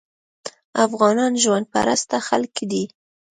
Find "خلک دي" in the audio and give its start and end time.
2.27-2.83